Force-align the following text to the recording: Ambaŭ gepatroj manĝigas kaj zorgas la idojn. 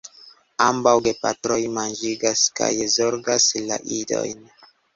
Ambaŭ 0.67 0.93
gepatroj 1.07 1.59
manĝigas 1.75 2.43
kaj 2.63 2.73
zorgas 2.97 3.51
la 3.69 3.81
idojn. 4.03 4.45